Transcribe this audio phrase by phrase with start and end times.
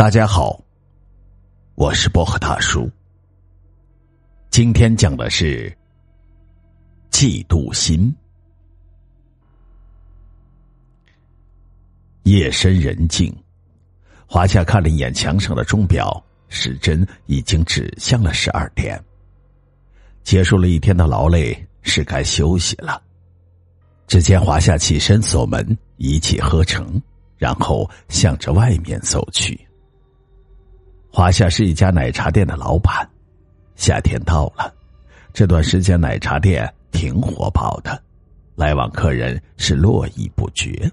[0.00, 0.58] 大家好，
[1.74, 2.90] 我是薄荷大叔。
[4.48, 5.70] 今天讲的是
[7.10, 8.10] 嫉妒心。
[12.22, 13.30] 夜深人静，
[14.26, 18.98] 华夏看了一眼墙上的钟表，时针已经指向了十二点。
[20.22, 23.02] 结束了一天的劳累，是该休息了。
[24.06, 26.98] 只见华夏起身锁门，一气呵成，
[27.36, 29.60] 然后向着外面走去。
[31.12, 33.08] 华夏是一家奶茶店的老板，
[33.74, 34.72] 夏天到了，
[35.32, 38.00] 这段时间奶茶店挺火爆的，
[38.54, 40.90] 来往客人是络绎不绝。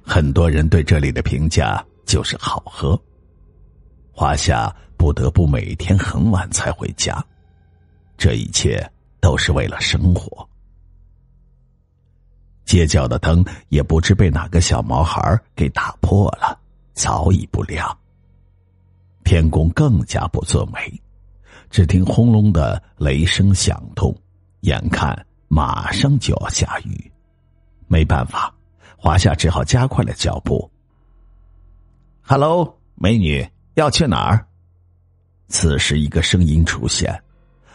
[0.00, 2.98] 很多人对这里的评价就是好喝。
[4.12, 7.22] 华夏不得不每天很晚才回家，
[8.16, 8.88] 这一切
[9.20, 10.48] 都是为了生活。
[12.64, 16.56] 街角的灯也不知被哪个小毛孩给打破了，
[16.92, 17.96] 早已不亮。
[19.30, 21.00] 天公更加不作美，
[21.70, 24.12] 只听轰隆的雷声响动，
[24.62, 27.12] 眼看马上就要下雨，
[27.86, 28.52] 没办法，
[28.96, 30.68] 华夏只好加快了脚步。
[32.22, 34.44] “Hello，美女，要去哪儿？”
[35.46, 37.16] 此时，一个声音出现，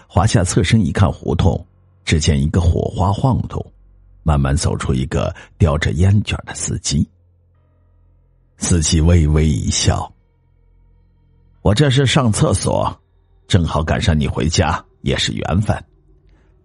[0.09, 1.65] 华夏侧身一看，胡同，
[2.03, 3.65] 只见一个火花晃动，
[4.23, 7.09] 慢慢走出一个叼着烟卷的司机。
[8.57, 10.11] 司机微微一笑。
[11.65, 12.95] 我这是上厕所，
[13.47, 15.75] 正好赶上你回家，也是缘分。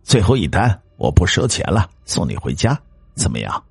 [0.03, 2.79] 最后一单，我不收钱了，送你回家，
[3.15, 3.65] 怎么样？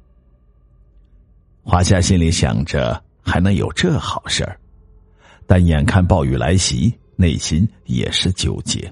[1.61, 4.59] 华夏心里想着，还能有这好事儿，
[5.45, 8.91] 但眼看暴雨来袭，内心也是纠结。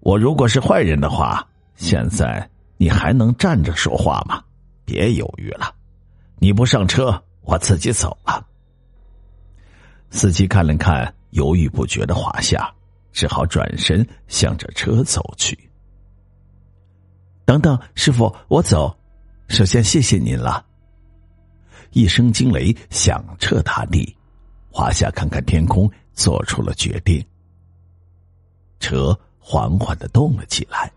[0.00, 4.42] 我如果是坏人的话，现在你还能站着说话吗？
[4.84, 5.72] 别犹豫了，
[6.40, 8.44] 你不上车，我自己走了。
[10.10, 12.68] 司机看了看犹豫不决的华夏，
[13.12, 15.58] 只好转身向着车走去。
[17.44, 18.96] 等等，师傅，我走。
[19.48, 20.64] 首先，谢谢您了。
[21.92, 24.16] 一声惊雷响彻大地，
[24.70, 27.24] 华夏看看天空，做出了决定。
[28.78, 30.90] 车缓缓的动了起来，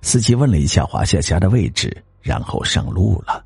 [0.00, 3.44] 司机问了一下华夏家的位置，然后上路了。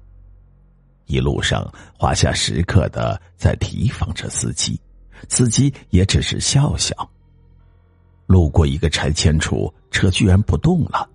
[1.07, 4.81] 一路上，华夏时刻的在提防着司机。
[5.29, 6.95] 司机也只是笑笑。
[8.27, 11.09] 路过一个拆迁处，车居然不动了。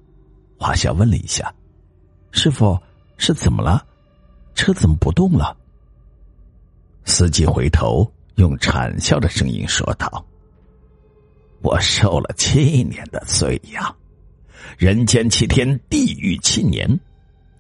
[0.58, 1.54] 华夏问了一下
[2.32, 2.80] ：“师傅，
[3.18, 3.84] 是怎么了？
[4.54, 5.58] 车怎么不动了？”
[7.06, 10.24] 司机回头用惨笑的声音说道
[11.64, 13.96] ：“我受了七年的罪呀，
[14.78, 17.00] 人间七天，地狱七年，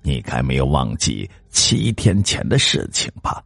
[0.03, 3.43] 你该没有忘记七天前的事情吧？”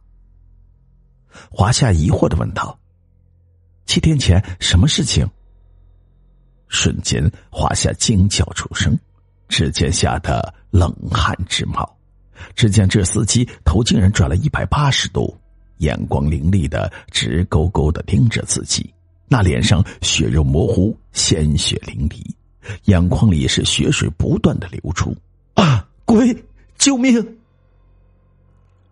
[1.50, 2.78] 华夏疑惑的问道。
[3.86, 5.28] 七天前什么事情？
[6.68, 8.98] 瞬间，华夏惊叫出声，
[9.48, 11.88] 只见吓得冷汗直冒。
[12.56, 15.36] 只见这司机头竟然转了一百八十度，
[15.78, 18.92] 眼光凌厉的直勾勾的盯着自己，
[19.28, 22.24] 那脸上血肉模糊，鲜血淋漓，
[22.84, 25.16] 眼眶里是血水不断的流出。
[25.54, 25.86] 啊！
[26.04, 26.44] 鬼！
[26.76, 27.38] 救命！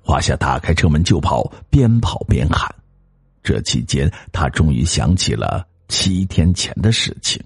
[0.02, 2.72] 华夏打开车门就跑，边跑边喊。
[3.42, 7.42] 这期间，他终于想起了七天前的事情。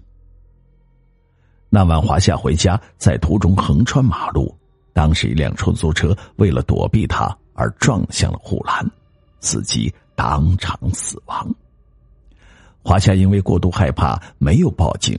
[1.69, 4.57] 那晚，华夏回家，在途中横穿马路，
[4.93, 8.89] 当时一辆出租车为了躲避他而撞向了护栏，
[9.41, 11.55] 司机当场死亡。
[12.83, 15.19] 华夏因为过度害怕没有报警，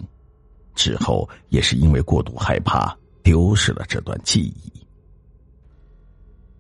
[0.74, 4.72] 之后也是因为过度害怕丢失了这段记忆。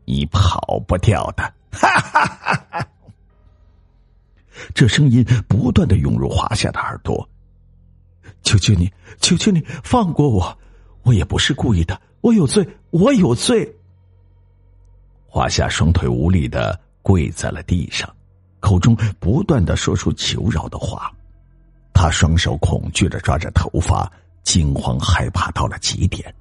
[0.06, 2.88] 你跑不掉的，哈哈哈哈！
[4.74, 7.28] 这声音不断的涌入华夏的耳朵。
[8.44, 10.58] 求求你，求求你放过我！
[11.04, 13.74] 我也不是故意的，我有罪，我有罪。
[15.26, 18.14] 华夏双腿无力的跪在了地上，
[18.60, 21.12] 口中不断的说出求饶的话。
[21.94, 24.12] 他双手恐惧的抓着头发，
[24.44, 26.34] 惊慌害怕到了极点。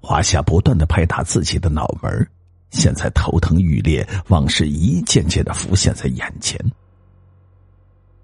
[0.00, 2.28] 华夏不断的拍打自己的脑门
[2.70, 6.58] 现在头疼欲裂，往事一件件的浮现在眼前。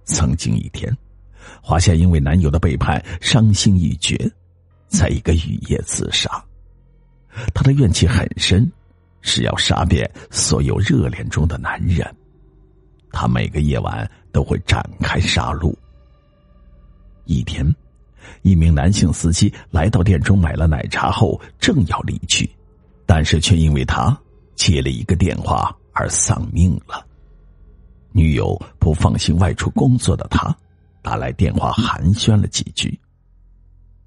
[0.09, 0.91] 曾经一天，
[1.63, 4.19] 华夏因为男友的背叛伤心欲绝，
[4.89, 6.43] 在一个雨夜自杀。
[7.55, 8.71] 他的怨气很深，
[9.21, 12.05] 是要杀遍所有热恋中的男人。
[13.13, 15.75] 他每个夜晚都会展开杀戮。
[17.27, 17.65] 一天，
[18.41, 22.51] 一名男性司机来到店中买了奶茶后，正要离去，
[23.05, 24.19] 但是却因为他
[24.57, 27.07] 接了一个电话而丧命了。
[28.13, 30.57] 女友不放心外出工作的他，
[31.03, 32.99] 打来电话寒暄了几句。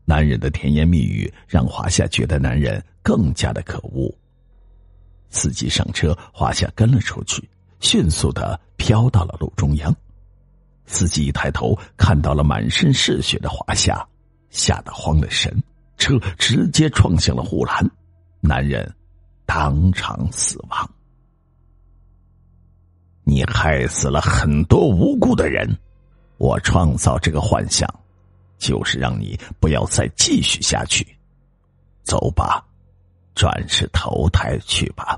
[0.06, 4.14] 男人的甜言蜜语让华夏觉得男人更加的可恶。
[5.30, 7.48] 司机上车，华夏跟了出去，
[7.80, 9.96] 迅速的飘到了路中央。
[10.86, 14.06] 司机一抬头，看到了满身是血的华夏，
[14.50, 15.56] 吓得慌了神，
[15.98, 17.90] 车直接撞向了护栏，
[18.42, 18.94] 男人
[19.46, 20.92] 当场死亡。
[23.32, 25.66] 你害死了很多无辜的人，
[26.38, 27.90] 我创造这个幻想，
[28.58, 31.08] 就是让你不要再继续下去。
[32.04, 32.62] 走吧，
[33.34, 35.18] 转世投胎去吧。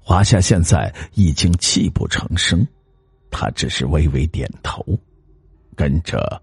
[0.00, 2.66] 华夏现在已经泣不成声，
[3.30, 4.84] 他只是微微点头，
[5.76, 6.42] 跟着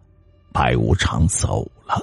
[0.53, 2.01] 白无常走了。